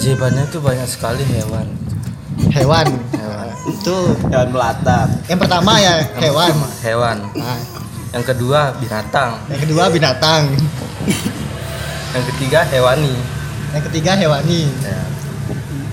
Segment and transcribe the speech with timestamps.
[0.00, 1.68] Keajaibannya itu banyak sekali hewan.
[2.56, 2.88] Hewan.
[3.12, 3.48] Hewan.
[3.68, 5.04] Itu Hewan melata.
[5.28, 6.56] yang pertama ya hewan.
[6.80, 7.20] Hewan.
[7.36, 7.60] Nah,
[8.16, 9.36] Yang kedua binatang.
[9.52, 10.56] yang kedua binatang.
[12.16, 13.12] Yang ketiga hewani.
[13.76, 14.72] Yang ketiga hewani.
[14.80, 15.04] Ya.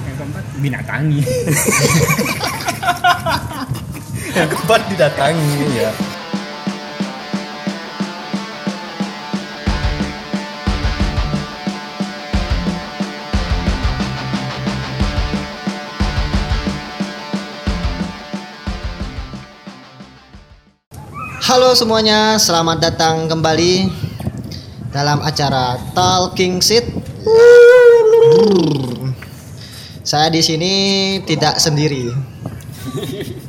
[0.08, 1.20] Yang keempat binatangi.
[4.40, 5.92] Yang keempat didatangi ya.
[21.48, 23.88] Halo semuanya, selamat datang kembali
[24.92, 26.84] dalam acara Talking Seat.
[30.04, 30.74] Saya di sini
[31.24, 32.12] tidak sendiri.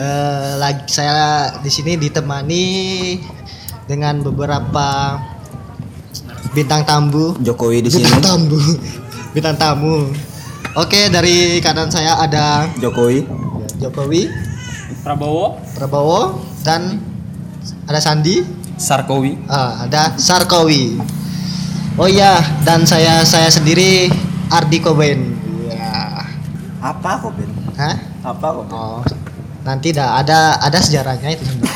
[0.00, 2.66] Eh, lagi saya di sini ditemani
[3.84, 5.20] dengan beberapa
[6.56, 7.36] bintang tamu.
[7.36, 8.08] Jokowi di sini.
[8.08, 8.58] Bintang tamu.
[9.36, 9.94] Bintang tamu.
[10.80, 13.28] Oke, dari kanan saya ada Jokowi.
[13.76, 14.32] Jokowi,
[15.04, 17.00] Prabowo, Prabowo, dan
[17.88, 18.60] ada Sandi.
[18.80, 19.36] Sarkowi.
[19.44, 20.96] Ah, ada Sarkowi.
[22.00, 24.08] Oh iya, dan saya saya sendiri
[24.48, 25.36] Ardi Koben.
[25.68, 26.24] Ya.
[26.80, 27.52] Apa kok Ben?
[27.76, 27.96] Hah?
[28.24, 28.64] Apa kok?
[28.64, 28.72] Ben?
[28.72, 29.04] Oh.
[29.68, 31.68] Nanti dah ada ada sejarahnya itu semua.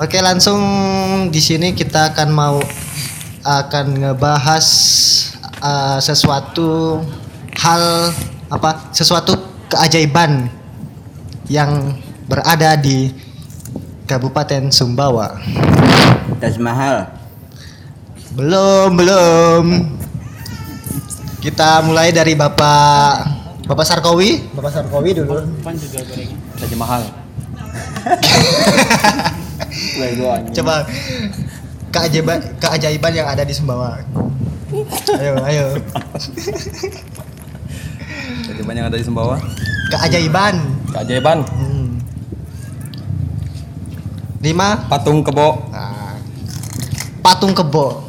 [0.00, 0.58] Oke, langsung
[1.28, 2.56] di sini kita akan mau
[3.44, 4.66] akan ngebahas
[5.60, 6.98] uh, sesuatu
[7.60, 8.10] hal
[8.48, 8.88] apa?
[8.90, 9.36] Sesuatu
[9.68, 10.48] keajaiban
[11.46, 11.92] yang
[12.24, 13.12] berada di
[14.04, 15.36] Kabupaten Sumbawa.
[16.40, 17.08] Taj Mahal.
[18.36, 19.64] Belum, belum.
[21.40, 24.44] Kita mulai dari Bapak Bapak Sarkowi.
[24.52, 25.40] Bapak Sarkowi dulu.
[25.64, 26.00] Pan juga
[26.76, 27.02] Mahal.
[30.52, 30.84] Coba
[31.88, 34.02] keajaiban keajaiban yang ada di Sumbawa.
[35.16, 35.66] Ayo, ayo.
[38.44, 39.40] Keajaiban yang ada di Sumbawa.
[39.94, 40.60] Keajaiban.
[40.92, 41.38] Keajaiban.
[44.44, 44.84] Lima.
[44.92, 45.72] Patung kebo.
[45.72, 46.20] Nah,
[47.24, 48.04] patung kebo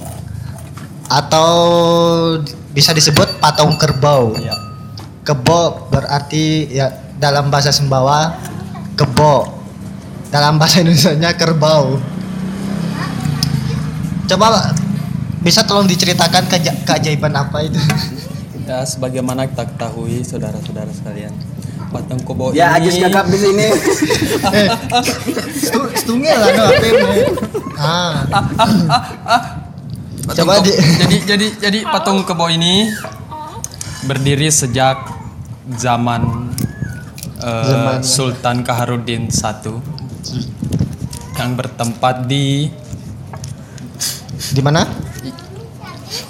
[1.08, 1.50] atau
[2.76, 4.36] bisa disebut patung kerbau.
[4.36, 4.52] Ya.
[5.24, 8.36] Kebo berarti ya dalam bahasa Sumbawa
[9.00, 9.48] kebo.
[10.28, 11.96] Dalam bahasa Indonesia kerbau.
[14.28, 14.76] Coba
[15.40, 17.78] bisa tolong diceritakan keja- keajaiban apa itu?
[18.66, 21.30] Ya, sebagaimana kita ketahui saudara-saudara sekalian.
[21.96, 22.84] Patung kebo Ya ini.
[22.84, 23.68] Ajis gagap di sini.
[24.60, 24.68] eh,
[25.56, 27.20] stu- stungil lah no, apa ini?
[27.80, 28.12] Ah,
[30.28, 32.92] Patung Coba di- jadi jadi jadi patung kebo ini.
[34.06, 35.02] Berdiri sejak
[35.80, 36.52] zaman,
[37.42, 39.74] eh, Zaman- Sultan Kaharudin I
[41.36, 42.68] yang bertempat di
[44.52, 44.84] di mana?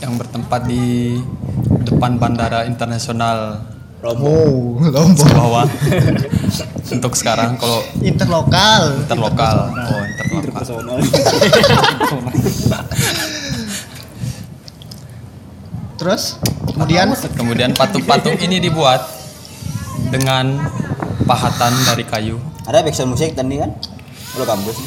[0.02, 1.18] yang bertempat di
[1.86, 3.62] depan Bandara Internasional
[4.06, 5.26] Oh, Lombok.
[5.26, 5.64] Sumbawa.
[6.96, 9.02] Untuk sekarang kalau Interlokal.
[9.02, 10.62] interlokal, oh interlokal.
[15.96, 19.02] Terus kemudian Kemudian patung-patung ini dibuat
[20.12, 20.60] dengan
[21.26, 22.38] pahatan dari kayu.
[22.68, 23.74] Ada backsound musik tadi kan?
[24.36, 24.78] Lo kampus.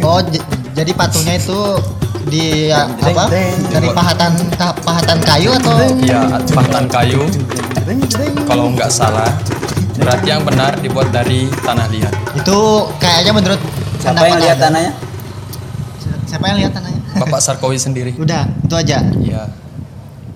[0.00, 1.58] oh j- jadi patungnya itu
[2.28, 3.24] di ya, apa?
[3.66, 7.24] Dari pahatan ta- pahatan kayu atau Ya, pahatan kayu.
[8.44, 9.32] Kalau nggak salah,
[9.94, 12.14] berarti yang benar dibuat dari tanah liat.
[12.36, 12.58] itu
[12.96, 13.60] kayaknya menurut
[13.98, 14.92] Siapa yang lihat tanahnya?
[16.24, 17.00] Siapa yang lihat tanahnya?
[17.18, 18.12] Bapak Sarkowi sendiri.
[18.14, 19.02] Udah, itu aja.
[19.18, 19.48] Ya,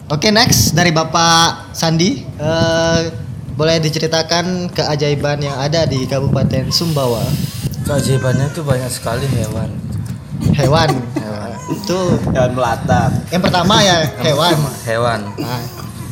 [0.09, 2.21] Oke, next dari Bapak Sandi.
[2.21, 3.01] Eh,
[3.53, 7.21] boleh diceritakan keajaiban yang ada di Kabupaten Sumbawa.
[7.83, 9.69] keajaibannya itu banyak sekali hewan.
[10.51, 10.91] Hewan.
[11.15, 11.51] Hewan.
[11.71, 11.99] Itu
[12.29, 13.03] Hewan melata.
[13.31, 14.57] yang pertama ya hewan.
[14.83, 15.21] Hewan.
[15.39, 15.63] Nah,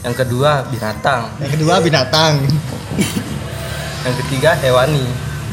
[0.00, 1.28] Yang kedua binatang.
[1.36, 2.40] yang kedua binatang.
[4.00, 5.04] Yang ketiga hewani.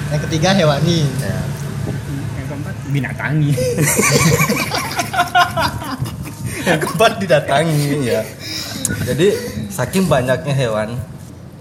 [0.08, 1.04] Yang ketiga hewani.
[1.20, 1.40] Ya.
[2.34, 3.52] Yang keempat binatangi.
[6.64, 8.22] Yang keempat didatangi ya.
[9.04, 9.28] Jadi
[9.70, 10.96] saking banyaknya hewan,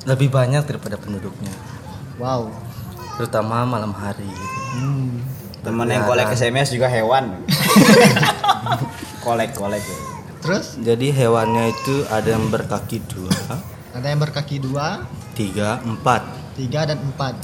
[0.03, 1.51] lebih banyak daripada penduduknya,
[2.17, 2.51] Wow.
[3.15, 4.31] terutama malam hari.
[4.75, 5.23] Hmm.
[5.67, 7.43] Temen yang kolek SMS juga hewan.
[9.27, 9.83] kolek kolek.
[10.39, 13.35] Terus Jadi hewannya itu ada yang berkaki dua,
[13.91, 15.03] ada yang berkaki dua,
[15.35, 16.23] tiga, empat.
[16.55, 17.35] tiga dan empat.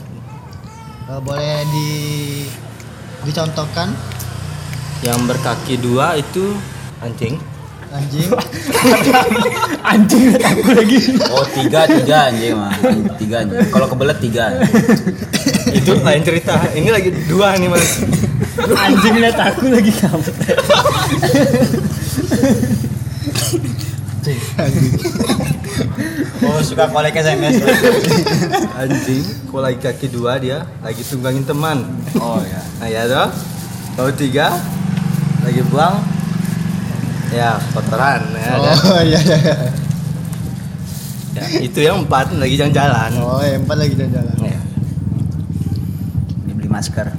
[1.11, 1.91] Eh, boleh di
[3.27, 3.91] dicontohkan
[5.03, 6.55] Yang berkaki dua itu
[7.03, 7.43] anjing.
[7.93, 8.31] Anjing.
[9.93, 10.99] Anjing aku lagi.
[11.29, 12.73] Oh tiga tiga anjing mah.
[13.21, 13.69] Tiga anjing.
[13.69, 14.44] Kalau kebelet tiga.
[15.73, 16.56] itu lain cerita.
[16.73, 18.00] Ini lagi dua nih mas.
[18.59, 20.31] Anjing lihat aku lagi kamu.
[26.43, 27.59] Oh suka kolek SMS.
[28.79, 31.85] Anjing, kalau lagi kaki dua dia lagi tunggangin teman.
[32.17, 32.61] Oh ya.
[32.81, 33.29] Nah ya toh.
[33.93, 34.56] Tahu tiga
[35.43, 36.22] lagi buang
[37.32, 38.52] ya kotoran ya.
[38.61, 39.37] Oh iya iya.
[39.40, 39.56] iya.
[41.32, 43.11] Ya, itu yang empat lagi jalan-jalan.
[43.17, 44.37] Oh, yang empat lagi jalan-jalan.
[44.44, 44.61] Ya.
[46.44, 47.08] Dibeli masker.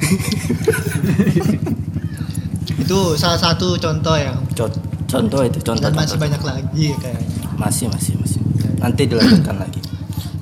[2.83, 4.37] Itu salah satu contoh ya.
[4.53, 5.81] Cont- contoh itu contoh.
[5.81, 6.23] Dan masih contoh.
[6.29, 7.37] banyak lagi kayaknya.
[7.57, 8.39] Masih masih masih.
[8.77, 9.81] Nanti dilanjutkan lagi.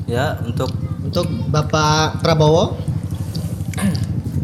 [0.07, 0.71] Ya untuk
[1.01, 2.77] Untuk Bapak Prabowo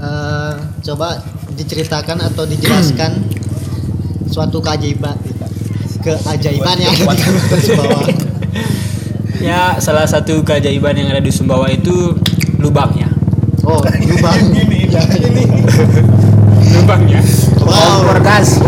[0.03, 0.53] eh,
[0.83, 1.07] coba
[1.55, 3.11] diceritakan atau dijelaskan
[4.37, 5.17] suatu keajaiban
[6.05, 8.05] keajaiban yang ada di Sumbawa.
[9.37, 12.13] Ya, salah satu keajaiban yang ada di Sumbawa itu
[12.57, 13.05] lubangnya.
[13.65, 14.33] Oh, lubang.
[14.87, 15.45] Ya, ini.
[16.73, 17.21] Lubangnya.
[17.61, 18.01] Wow.
[18.01, 18.57] Kompor gas.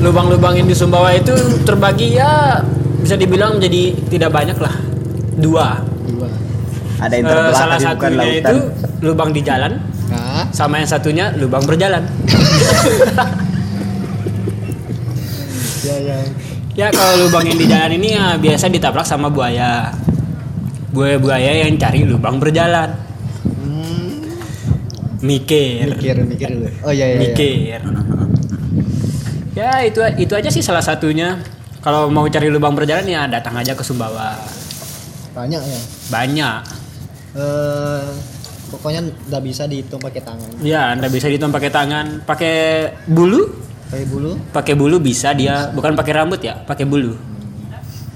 [0.00, 1.32] Lubang-lubang yang di Sumbawa itu
[1.64, 2.60] terbagi ya
[3.00, 4.74] bisa dibilang menjadi tidak banyak lah.
[5.36, 5.80] Dua.
[6.04, 6.28] Dua.
[7.00, 8.40] Ada yang Eh, terbelah salah tapi bukan satunya lautan.
[8.40, 8.56] itu
[9.04, 9.72] lubang di jalan,
[10.54, 12.06] sama yang satunya lubang berjalan.
[15.82, 16.18] ya ya.
[16.74, 19.90] Ya kalau lubang yang di jalan ini ya biasa ditabrak sama buaya.
[20.94, 22.94] Buaya-buaya yang cari lubang berjalan.
[23.42, 24.30] Hmm,
[25.26, 25.90] Mikir.
[25.98, 26.70] mikir mikir dulu.
[26.86, 27.18] Oh iya iya.
[27.18, 27.22] iya.
[27.26, 27.80] Mikir.
[29.58, 31.42] Ya itu itu aja sih salah satunya.
[31.82, 34.38] Kalau mau cari lubang berjalan ya datang aja ke Sumbawa.
[35.34, 35.80] Banyak ya.
[36.14, 36.60] Banyak.
[37.34, 38.33] Eh
[38.66, 40.50] pokoknya nggak bisa dihitung pakai tangan.
[40.60, 42.54] Ya, Anda bisa dihitung pakai tangan, pakai
[43.04, 43.48] bulu,
[43.86, 44.32] Pakai bulu.
[44.50, 47.14] pakai bulu bisa dia, bukan pakai rambut ya, pakai bulu.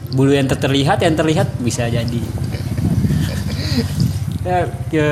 [0.08, 2.20] Bulu yang ter- terlihat, yang terlihat bisa jadi.
[4.38, 5.08] Ya, ya,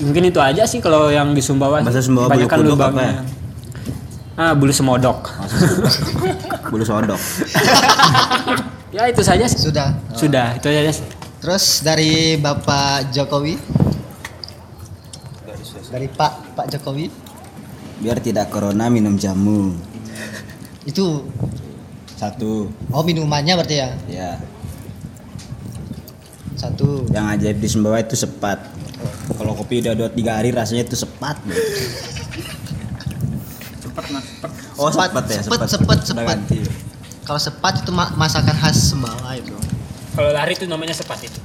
[0.00, 1.84] mungkin itu aja sih kalau yang di Sumbawa.
[1.84, 2.96] Bahasa Sumbawa bulu Kebanyakan kuduk lubangnya.
[2.96, 3.14] apa ya?
[4.38, 5.18] Ah, bulu semodok.
[6.70, 7.18] Bulu sodok.
[8.96, 9.56] ya itu saja sih.
[9.58, 9.92] Sudah.
[10.14, 10.92] Sudah, itu aja.
[11.40, 13.58] Terus dari Bapak Jokowi.
[15.86, 17.06] Dari Pak Pak Jokowi
[17.98, 19.74] Biar tidak corona minum jamu.
[20.82, 21.26] itu
[22.12, 22.70] Satu.
[22.88, 24.30] oh minumannya berarti ya Ya.
[26.54, 28.58] satu Yang ajaib di Sumbawa itu sepat.
[29.30, 31.38] Kalau kopi udah dua tiga hari rasanya itu sepat.
[34.78, 35.58] Oh Sepat, sepat ya sepat.
[35.66, 35.98] sepet.
[36.14, 36.58] ganti.
[37.20, 39.50] kalau sepat itu ma- masakan khas Sumbawa itu
[40.14, 41.38] Kalau lari itu namanya sepat itu.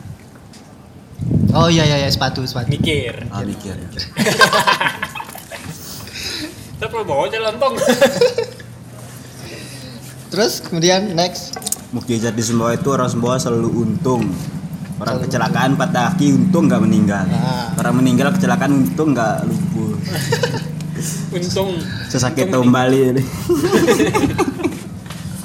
[1.54, 3.30] Oh iya iya, iya sepatu sepatu Mikir.
[3.30, 3.78] Ah mikir.
[6.74, 7.78] Kita bawa jalan tong.
[10.34, 11.54] terus kemudian next
[11.94, 14.26] Mukjizat di Sumbawa itu orang Sumbawa selalu untung.
[14.98, 17.26] Orang kecelakaan patah kaki untung nggak meninggal.
[17.30, 17.70] Ah.
[17.78, 19.94] Orang meninggal kecelakaan untung nggak lumpuh.
[21.36, 21.76] Untung.
[22.08, 23.24] Sesakit kembali ini.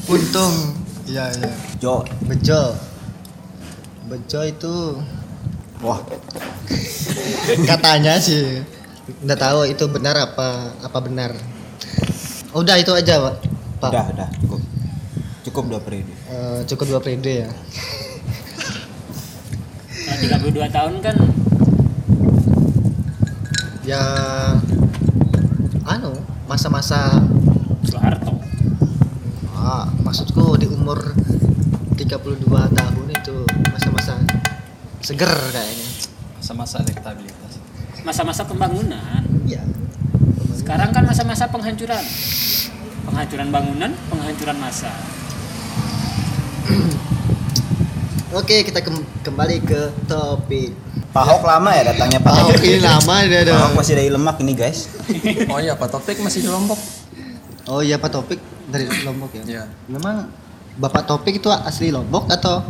[0.09, 0.73] untung
[1.05, 2.73] iya iya Jo, bejo
[4.09, 4.77] bejo itu
[5.83, 6.01] wah.
[7.69, 8.63] Katanya sih
[9.25, 11.33] nggak tahu itu benar apa apa benar.
[12.53, 13.35] Udah itu aja pak.
[13.81, 13.91] Pak.
[13.93, 14.61] Udah udah cukup.
[15.49, 16.13] Cukup dua periode.
[16.29, 17.51] Eh, cukup dua periode ya.
[20.09, 21.17] Nah, 32 tahun kan?
[23.85, 24.01] Ya
[25.89, 26.13] anu
[26.45, 27.25] masa-masa
[27.85, 28.37] Soeharto.
[29.57, 31.17] ah, maksudku di umur
[31.97, 32.45] 32
[32.77, 33.37] tahun itu
[33.73, 34.21] masa-masa
[35.09, 35.89] seger kayaknya
[36.37, 37.53] masa-masa elektabilitas.
[38.01, 39.25] Masa-masa pembangunan.
[39.43, 39.65] iya
[40.53, 42.05] Sekarang kan masa-masa penghancuran.
[43.03, 44.93] Penghancuran bangunan, penghancuran masa.
[48.29, 50.77] oke kita kem- kembali ke topik
[51.09, 52.61] Pak Ahok lama ya datangnya Pak Ahok.
[52.61, 54.93] ini lama dia Pak ada Ahok masih dari Lemak ini guys.
[55.49, 56.77] Oh iya, Pak Topik masih di Lombok.
[57.65, 59.65] oh iya pak topik dari lombok ya Iya.
[59.89, 60.25] memang
[60.77, 62.65] bapak topik itu asli lombok atau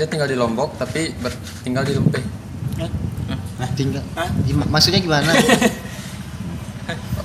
[0.00, 2.24] Dia tinggal di Lombok tapi ber- tinggal di Lempeh.
[3.76, 4.24] tinggal Hah?
[4.40, 5.28] gima- maksudnya gimana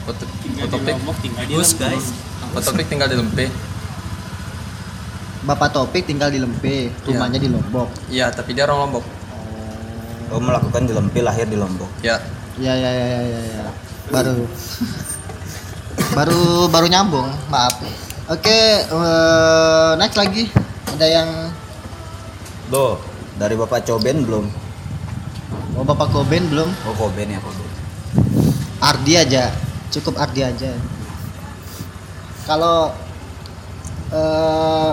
[0.04, 0.12] Pak
[0.44, 1.88] Tinggal di Topik, Lombok, tinggal di Bus, Lombok.
[1.88, 2.06] guys.
[2.62, 3.48] Topik tinggal di Lempeh.
[5.46, 9.06] bapak topik tinggal di lempe rumahnya di lombok Iya, tapi dia orang Lombok.
[10.34, 11.88] Oh melakukan di Lempi lahir di Lombok.
[12.02, 12.18] Ya.
[12.58, 13.64] ya ya ya ya ya, ya.
[14.10, 14.36] baru
[16.18, 17.78] baru baru nyambung maaf
[18.28, 20.50] oke eh, next lagi
[20.92, 21.30] ada yang
[22.74, 22.98] Loh,
[23.38, 24.66] dari Bapak Coben belum?
[25.76, 27.70] oh bapak koben belum Oh Koben ya Koben.
[28.80, 29.52] Ardi aja
[29.92, 30.72] cukup Ardi aja
[32.46, 32.94] kalau
[34.14, 34.92] eh,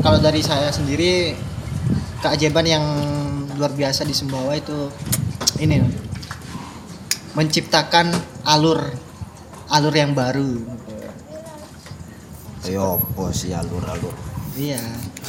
[0.00, 1.36] kalau dari saya sendiri
[2.24, 2.84] keajaiban yang
[3.54, 4.88] luar biasa di Sumbawa itu
[5.60, 5.84] ini
[7.36, 8.10] menciptakan
[8.46, 8.80] alur
[9.68, 10.64] alur yang baru.
[12.64, 14.14] Ayo apa sih alur-alur?
[14.56, 14.80] Iya.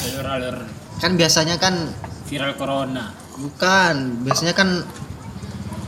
[0.08, 1.74] Alur-alur Kan biasanya kan
[2.26, 3.12] viral corona.
[3.36, 4.68] bukan, biasanya kan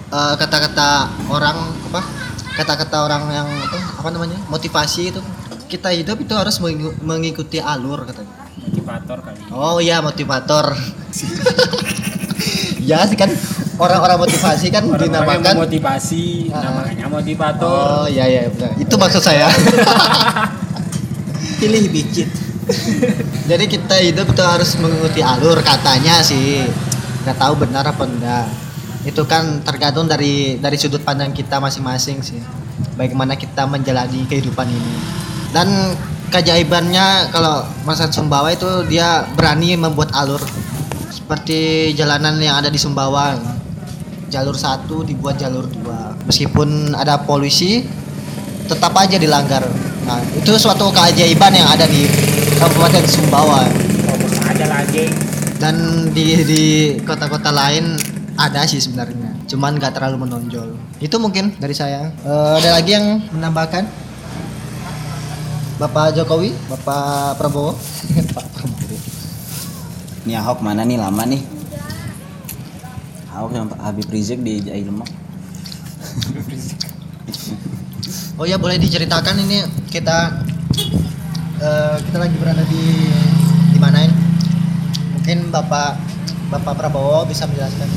[0.10, 1.56] eh, kata-kata orang
[1.88, 2.02] apa?
[2.54, 4.38] Kata-kata orang yang apa, apa namanya?
[4.48, 5.20] motivasi itu.
[5.68, 8.30] Kita hidup itu harus mengiku- mengikuti alur katanya.
[8.58, 9.38] Motivator kali.
[9.50, 10.72] Oh iya motivator.
[12.82, 13.28] ya sih kan
[13.78, 16.62] orang-orang motivasi kan Orang-orang yang dinamakan memotivasi, Ah.
[16.64, 17.68] namanya motivator.
[17.68, 18.72] Oh iya iya benar.
[18.76, 19.46] Itu maksud saya.
[21.60, 22.30] Pilih bicit.
[23.50, 26.68] Jadi kita hidup itu harus mengikuti alur katanya sih.
[27.24, 28.48] Nggak tahu benar apa enggak.
[29.08, 32.40] Itu kan tergantung dari dari sudut pandang kita masing-masing sih.
[33.00, 34.96] Bagaimana kita menjalani kehidupan ini.
[35.56, 35.96] Dan
[36.28, 40.44] keajaibannya kalau Masa Sumbawa itu dia berani membuat alur
[41.08, 43.38] seperti jalanan yang ada di Sumbawa.
[44.28, 46.12] Jalur satu dibuat jalur dua.
[46.28, 47.88] Meskipun ada polisi,
[48.68, 49.64] tetap aja dilanggar.
[50.04, 52.04] Nah, itu suatu keajaiban yang ada di
[52.58, 53.70] Kabupaten Sumbawa
[54.50, 55.06] aja lagi.
[55.62, 55.76] dan
[56.14, 56.64] di di
[57.06, 57.98] kota-kota lain
[58.38, 59.34] ada sih sebenarnya.
[59.50, 60.78] Cuman nggak terlalu menonjol.
[60.98, 62.14] Itu mungkin dari saya.
[62.22, 63.86] Eh, ada lagi yang menambahkan?
[65.78, 67.78] Bapak Jokowi, Bapak Prabowo,
[68.38, 68.98] Pak Prabowo.
[70.26, 71.42] Ini Ahok mana nih lama nih?
[73.34, 75.10] Ahok Pak Habib Rizik di Jai Lemak.
[78.38, 80.30] Oh ya boleh diceritakan ini kita
[81.62, 82.86] eh, kita lagi berada di
[83.74, 84.16] di mana ini?
[85.18, 85.98] Mungkin Bapak
[86.54, 87.90] Bapak Prabowo bisa menjelaskan.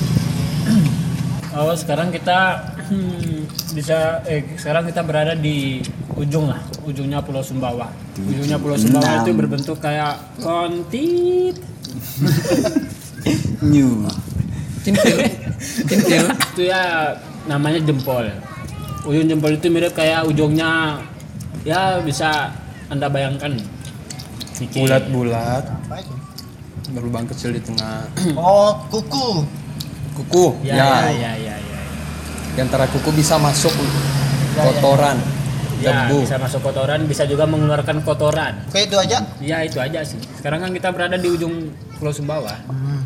[1.51, 5.83] Oh sekarang kita hmm, bisa eh sekarang kita berada di
[6.15, 7.91] ujung lah, ujungnya Pulau Sumbawa.
[8.23, 9.23] Ujungnya Pulau Sumbawa Enam.
[9.27, 11.59] itu berbentuk kayak kontit.
[13.73, 14.07] New.
[14.87, 15.19] Cintil.
[15.91, 16.25] Cintil.
[16.55, 17.15] itu ya
[17.51, 18.31] namanya jempol.
[19.05, 21.03] Ujung jempol itu mirip kayak ujungnya
[21.67, 22.55] ya bisa
[22.91, 23.55] anda bayangkan.
[24.61, 25.65] Bulat-bulat
[26.91, 28.05] berlubang kecil di tengah
[28.37, 29.47] Oh, kuku.
[30.13, 31.81] kuku Ya, ya, ya, ya, ya, ya.
[32.51, 34.67] di antara kuku bisa masuk ya.
[34.67, 35.17] kotoran
[35.81, 38.69] Ya, debu bisa masuk kotoran, bisa juga mengeluarkan kotoran.
[38.69, 39.25] Oke itu aja.
[39.41, 40.21] Ya itu aja sih.
[40.37, 43.01] Sekarang kan kita berada di ujung Pulau Sumbawa Hmm.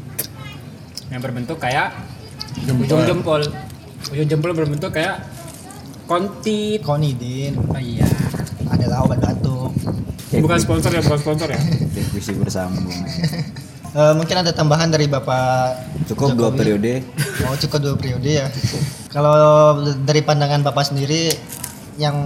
[1.07, 1.95] yang berbentuk kayak
[2.67, 2.83] Jempol.
[2.83, 3.43] ujung jempol.
[4.11, 5.23] Ujung jempol berbentuk kayak
[6.11, 6.83] kontit.
[6.83, 8.11] Konidin Oh, iya.
[8.67, 9.54] adalah obat batuk.
[10.43, 11.61] Bukan sponsor ya, bukan sponsor ya.
[11.95, 12.91] Diskusi bersambung.
[13.95, 15.79] Eh, mungkin ada tambahan dari Bapak
[16.11, 16.59] Cukup dua Jokowi.
[16.59, 16.95] periode.
[17.47, 18.51] Oh, cukup dua periode ya.
[19.15, 21.31] Kalau dari pandangan Bapak sendiri
[21.95, 22.19] yang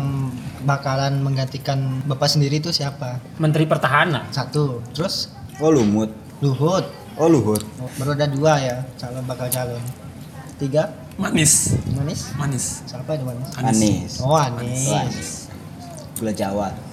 [0.64, 3.20] bakalan menggantikan Bapak sendiri itu siapa?
[3.36, 4.32] Menteri Pertahanan.
[4.32, 4.80] Satu.
[4.96, 5.28] Terus
[5.60, 6.08] Oh Lumut.
[6.40, 6.88] Luhut.
[7.20, 7.60] Oh Luhut.
[7.84, 9.82] Oh, baru ada dua ya calon bakal calon.
[10.56, 10.88] Tiga
[11.20, 12.32] manis manis.
[12.38, 13.48] manis Siapa itu manis?
[13.60, 14.12] Anis.
[14.24, 14.88] Oh Anis.
[14.88, 15.30] Oh, Anis.
[16.16, 16.87] Gula Jawa.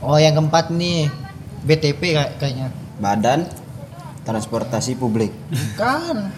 [0.00, 1.12] Oh yang keempat nih
[1.62, 2.68] BTP kayak- kayaknya.
[2.96, 3.44] Badan
[4.20, 5.32] Transportasi Publik.
[5.48, 6.28] Bukan.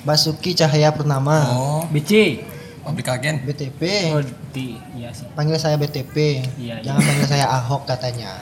[0.00, 1.50] Basuki Cahaya Purnama.
[1.52, 2.42] oh BC.
[2.80, 3.82] pabrik agen BTP.
[4.10, 5.28] Oh, di, iya sih.
[5.30, 6.40] Panggil saya BTP.
[6.56, 8.32] Iya, Jangan panggil saya Ahok katanya.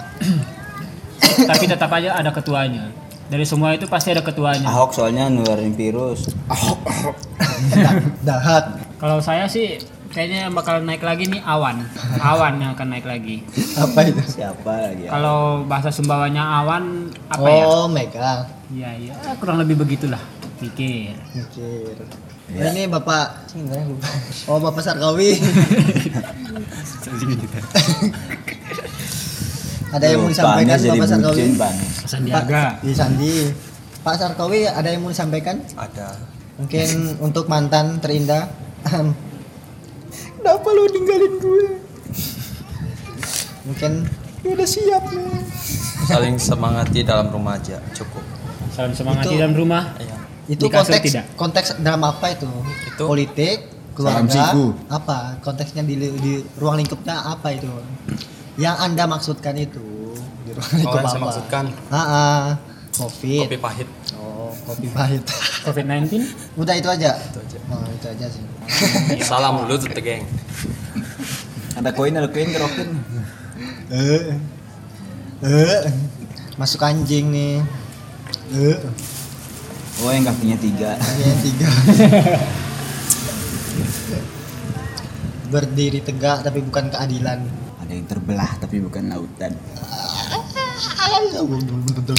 [1.51, 2.95] Tapi tetap aja ada ketuanya.
[3.27, 4.63] Dari semua itu pasti ada ketuanya.
[4.65, 6.31] Ahok soalnya nularin virus.
[7.75, 8.65] Da- Dahat.
[8.97, 9.83] Kalau saya sih
[10.17, 11.85] kayaknya yang bakal naik lagi nih awan.
[12.25, 13.45] Awan yang akan naik lagi.
[13.77, 14.25] Apa itu?
[14.25, 15.05] Siapa lagi?
[15.05, 15.13] ya?
[15.13, 17.69] Kalau bahasa Sumbawanya awan apa ya?
[17.69, 18.49] oh, Mega.
[18.73, 19.13] Iya, iya.
[19.37, 20.25] Kurang lebih begitulah.
[20.57, 21.13] Pikir.
[21.37, 22.01] Mikir.
[22.49, 22.73] Ya.
[22.73, 24.09] Ini Bapak Cina lupa.
[24.49, 25.37] Oh, Bapak Sarkawi.
[29.93, 31.53] ada yang mau disampaikan Bapak Sarkawi?
[32.09, 32.81] Sandiaga.
[32.81, 33.53] Pak, di Sandi.
[34.01, 35.61] Pak Sarkawi ada yang mau disampaikan?
[35.77, 36.17] ada
[36.57, 38.49] Mungkin untuk mantan terindah.
[40.47, 41.65] Kenapa lu ninggalin gue?
[43.67, 43.93] Mungkin
[44.47, 45.43] "Ya udah siap nih.
[46.07, 48.23] saling semangati dalam rumah aja cukup
[48.71, 49.91] Salam semangat Itu- di dalam rumah.
[49.99, 50.17] Iya.
[50.47, 51.25] Itu konteks tidak?
[51.35, 52.47] konteks dalam apa itu?
[52.87, 53.59] Itu- politik,
[53.91, 54.55] keluarga,
[54.87, 55.43] apa?
[55.43, 57.67] Konteksnya di, di ruang lingkupnya apa itu?
[58.55, 59.83] Yang Anda maksudkan itu
[60.47, 61.27] di ruang oh lingkup yang saya apa?
[61.27, 62.43] maksudkan Ah, ah.
[62.95, 63.51] Covid.
[63.51, 64.06] kopi pahit Oh,
[64.65, 65.23] kopi pahit.
[65.67, 66.23] COVID-19.
[66.57, 67.19] Udah itu aja.
[67.19, 68.45] itu aja Oh, itu aja sih.
[69.29, 70.27] salam dulu tuh geng
[71.77, 72.89] Ada koin, ada koin kerokin.
[73.93, 74.33] Eh.
[75.45, 75.83] Eh.
[76.57, 77.61] Masuk anjing nih.
[78.57, 78.79] Eh.
[80.01, 80.97] Oh yang kakinya tiga.
[81.21, 81.69] Yang tiga.
[85.53, 87.45] Berdiri tegak tapi bukan keadilan.
[87.85, 89.53] Ada yang terbelah tapi bukan lautan.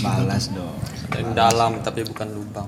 [0.05, 0.77] Balas dong.
[1.07, 2.67] Ada yang dalam tapi bukan lubang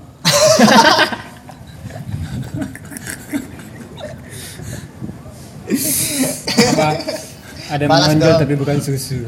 [6.70, 6.88] Apa?
[7.70, 8.40] Ada yang Balas menonjol dong.
[8.42, 9.18] tapi bukan susu.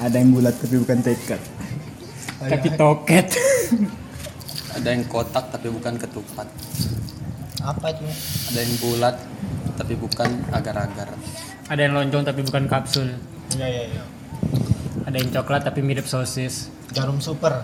[0.00, 1.40] Ada yang bulat tapi bukan tekad.
[2.40, 3.26] Tapi toket.
[4.74, 6.48] Ada yang kotak tapi bukan ketupat.
[7.62, 8.06] Apa itu?
[8.50, 9.16] Ada yang bulat
[9.78, 11.14] tapi bukan agar-agar.
[11.70, 13.14] Ada yang lonjong tapi bukan kapsul.
[13.54, 14.02] Iya iya iya.
[15.06, 16.66] Ada yang coklat tapi mirip sosis.
[16.90, 17.62] Jarum super.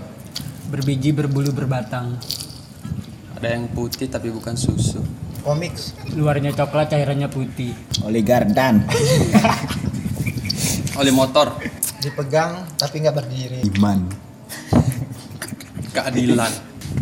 [0.71, 2.15] Berbiji berbulu berbatang.
[3.35, 5.03] Ada yang putih tapi bukan susu.
[5.43, 5.99] Comics.
[6.15, 7.75] Luarnya coklat, cairannya putih.
[8.07, 8.87] Oli Gardan.
[11.03, 11.59] Oli motor,
[11.99, 13.61] Dipegang tapi nggak berdiri.
[13.75, 14.07] Iman.
[15.91, 16.53] keadilan,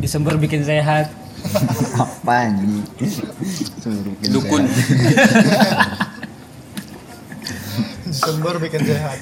[0.01, 1.13] Disembur bikin sehat.
[2.01, 2.81] Apa ini?
[4.33, 4.65] dukun,
[8.25, 9.19] Sumber bikin sehat.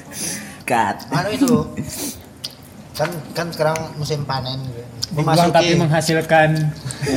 [0.62, 0.96] Kat.
[1.10, 1.54] Anu itu.
[2.94, 4.82] Kan kan sekarang musim panen gitu.
[5.12, 6.50] Dibuang tapi Memasuki menghasilkan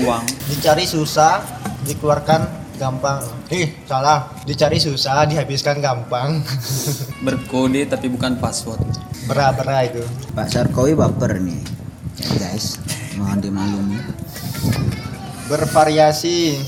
[0.04, 1.40] uang, dicari susah,
[1.88, 2.42] dikeluarkan
[2.76, 3.24] gampang.
[3.48, 4.28] Ih, salah.
[4.44, 6.44] Dicari susah, dihabiskan gampang.
[7.26, 8.84] berkode tapi bukan password.
[9.32, 10.04] Bera-bera itu.
[10.36, 11.62] Pak Sarkowi baper nih.
[12.20, 12.80] Ya, guys,
[13.16, 14.00] mohon dimaklumi.
[15.48, 16.60] Bervariasi.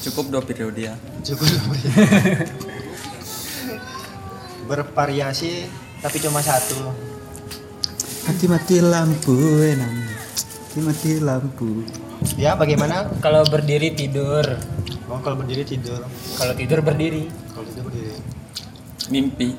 [0.00, 0.94] Cukup dua periode ya.
[1.20, 1.48] Cukup.
[4.70, 5.66] Bervariasi
[5.98, 6.94] tapi cuma satu.
[8.30, 9.34] Mati mati lampu
[9.66, 9.90] enam.
[10.70, 11.82] Mati mati lampu.
[12.38, 13.10] Ya, bagaimana?
[13.18, 14.46] kalau berdiri tidur.
[15.10, 16.06] Oh, kalau berdiri tidur.
[16.38, 17.26] Kalau tidur berdiri.
[17.50, 18.14] Kalau tidur berdiri.
[19.10, 19.58] Mimpi,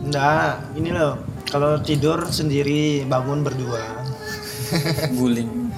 [0.00, 1.20] Enggak, ini loh.
[1.44, 4.00] Kalau tidur sendiri, bangun berdua.
[5.18, 5.68] guling,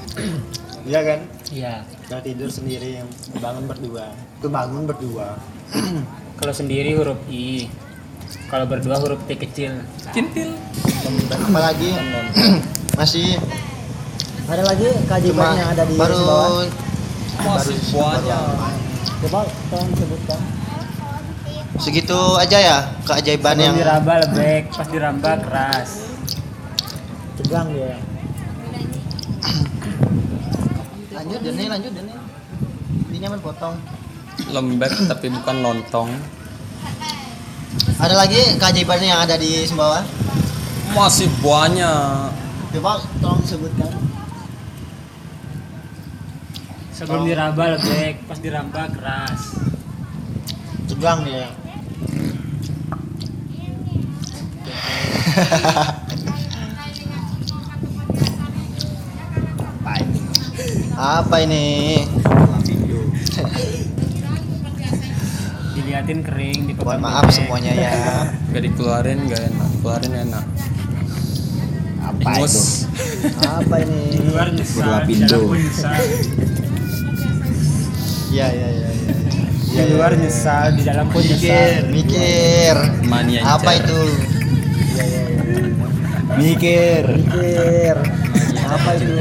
[0.87, 1.21] Iya kan?
[1.51, 1.75] Iya.
[2.07, 3.03] Kalau tidur sendiri,
[3.43, 4.15] bangun berdua.
[4.39, 5.35] Itu bangun berdua.
[6.39, 7.67] Kalau sendiri huruf I.
[8.51, 9.83] Kalau berdua huruf T kecil.
[10.13, 10.53] kintil,
[11.31, 11.91] Apalagi
[13.01, 13.41] masih
[14.45, 16.69] Ada lagi keajaiban yang ada di baru
[17.41, 18.45] masih banyak.
[19.25, 19.41] Coba
[19.73, 20.41] tolong sebutkan.
[21.81, 22.79] segitu aja ya
[23.09, 25.91] keajaiban yang diraba lebek, pas diramba keras.
[27.41, 27.97] Tegang dia.
[31.17, 32.13] lanjut Dani lanjut Dani
[33.13, 33.77] ini nyaman potong
[34.49, 36.11] Lembek tapi bukan lontong.
[38.03, 40.05] Ada lagi keajaiban yang ada di Sumbawa?
[40.93, 42.33] Masih banyak.
[42.73, 43.93] coba tolong sebutkan.
[46.93, 49.57] Sebelum diraba lebek, pas diramba keras.
[50.89, 51.49] tegang dia.
[61.03, 62.05] Apa ini
[65.93, 67.37] Diliatin kering, mohon dipegang maaf lebek.
[67.37, 67.93] semuanya ya
[68.57, 70.45] Gak dikeluarin gak enak, keluarin enak.
[72.01, 72.55] Apa Ingus.
[72.57, 72.65] itu?
[73.45, 74.01] Apa ini?
[74.09, 75.29] Di luar nyesal, di Berlapindo.
[75.29, 75.93] dalam pun nyesal.
[78.33, 79.13] iya iya iya iya
[79.69, 81.93] Di luar nyesal, di dalam pun mikir nyesal.
[81.93, 82.75] mikir
[83.05, 84.01] Mania apa itu
[86.33, 87.05] Mikir.
[87.29, 87.97] Pikir.
[88.65, 89.13] Apa itu?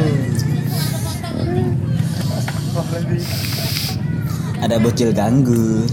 [4.58, 5.84] Ada bocil ganggu.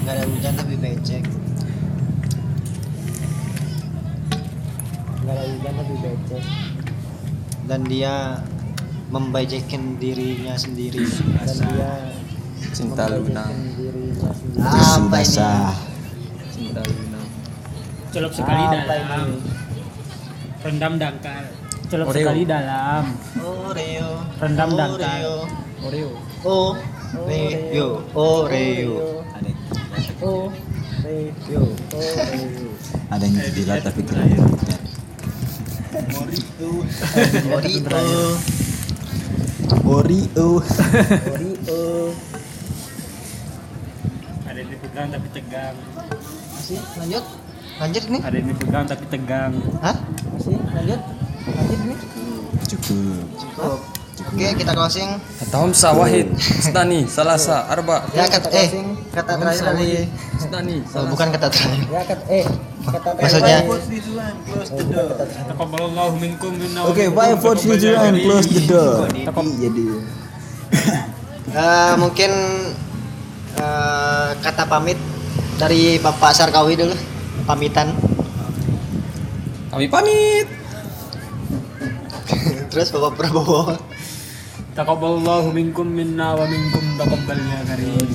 [0.00, 1.24] Nggak ada hujan tapi becek
[5.20, 6.44] Enggak ada hujan tapi becek.
[7.62, 8.14] dan dia
[9.08, 11.06] membajekkan dirinya sendiri
[11.40, 11.90] Dan dia
[12.70, 13.44] Cinta Luna.
[14.60, 15.74] apa ini.
[16.48, 17.20] Cinta Luna.
[18.10, 19.38] Celup sekali Apa dalam, ini?
[20.60, 21.44] rendam dangkal.
[21.86, 22.16] Celup Oreo.
[22.16, 23.02] sekali dalam,
[23.36, 24.78] Oreo Rendam Oreo.
[24.78, 25.26] dangkal.
[25.80, 26.10] Oreo.
[26.42, 26.70] Oh
[27.16, 28.94] Oreo Oreo
[29.28, 29.50] Ada
[30.20, 30.52] Oh,
[31.00, 31.64] Review.
[31.96, 32.70] Oh, review.
[33.08, 34.36] ada yang jilat tapi terlalu
[36.20, 36.70] Oreo
[39.80, 40.48] Oreo.
[40.60, 41.80] Oreo.
[44.44, 45.74] ada yang dipegang tapi tegang.
[46.52, 47.24] masih lanjut
[47.80, 49.52] lanjut nih Ada yang dipegang tapi tegang.
[49.80, 49.96] hah
[50.36, 51.00] Masih lanjut.
[51.48, 51.98] Lanjut nih.
[52.68, 53.24] Cukup.
[53.40, 53.78] cukup
[54.28, 55.10] oke kita closing.
[55.50, 58.68] Tahun sawahid, Sedani, Salasa, Arba, ya kata eh
[59.10, 59.90] kata terakhir dari
[60.38, 61.84] Sedani, oh, bukan kata terakhir.
[61.88, 62.46] Ya kat eh
[62.84, 63.58] kata Maksudnya?
[65.50, 67.04] Taqabbalallahu minkum minna wa Oke,
[67.40, 69.08] four three two one, close the door.
[69.58, 69.84] Jadi.
[71.50, 72.30] Eh, mungkin
[73.58, 74.94] eh, kata pamit
[75.58, 76.94] dari Bapak Sarkawi dulu.
[77.42, 77.90] Pamitan.
[79.74, 80.46] Kami pamit.
[82.70, 83.89] terus Bapak Prabowo
[84.70, 88.06] Taqabbalallahu minkum minna wa minkum taqabbal ya karim.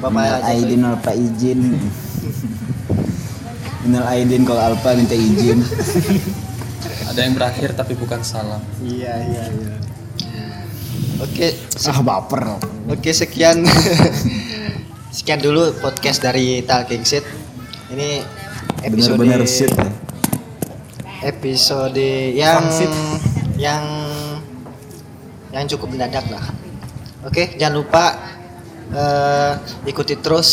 [0.00, 0.48] Bapak Minal Jokowi.
[0.56, 1.60] Aidin Pak izin.
[3.84, 5.60] Minal Aidin kalau Alpa minta izin.
[7.04, 8.64] Ada yang berakhir tapi bukan salam.
[8.80, 9.74] Iya iya iya.
[11.20, 11.52] Oke,
[11.84, 12.56] Ah baper.
[12.88, 13.60] oke sekian.
[15.16, 17.28] sekian dulu podcast dari Talking Shit.
[17.92, 18.24] Ini
[18.88, 19.90] episode Bener-bener shit ya.
[21.28, 22.64] episode yang
[23.60, 23.84] yang
[25.50, 26.44] yang cukup mendadak lah.
[27.26, 28.04] Oke, jangan lupa
[28.94, 29.52] eh,
[29.86, 30.48] ikuti terus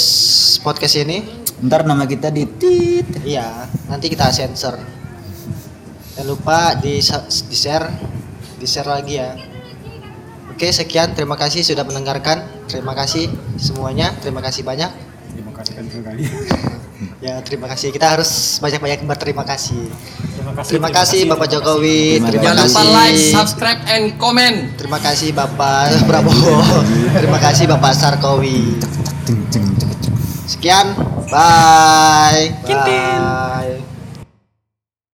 [0.62, 1.46] podcast ini.
[1.58, 3.08] Ntar nama kita di tit.
[3.26, 4.78] Iya, nanti kita sensor.
[6.14, 7.02] Jangan lupa di
[7.50, 7.88] di share,
[8.58, 9.34] di share lagi ya.
[10.54, 11.14] Oke, sekian.
[11.14, 12.66] Terima kasih sudah mendengarkan.
[12.66, 14.14] Terima kasih semuanya.
[14.22, 14.90] Terima kasih banyak.
[15.34, 16.26] Terima kasih sekali.
[17.22, 17.94] Ya, terima kasih.
[17.94, 19.86] Kita harus banyak-banyak berterima kasih.
[20.34, 20.70] Terima kasih.
[20.74, 22.02] Terima kasih Bapak Jokowi.
[22.18, 22.94] Terima Terima Jangan lupa kasih.
[22.94, 24.58] like, subscribe, and comment.
[24.78, 26.58] Terima kasih Bapak Prabowo.
[27.14, 28.82] Terima kasih Bapak Sarkowi.
[30.48, 30.96] Sekian.
[31.28, 32.56] Bye.
[32.66, 33.87] Bye.